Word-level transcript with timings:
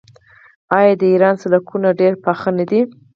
آیا 0.77 0.93
د 1.01 1.03
ایران 1.13 1.35
سړکونه 1.43 1.87
ډیر 1.99 2.13
پاخه 2.23 2.49
نه 2.57 2.65
دي؟ 2.69 2.81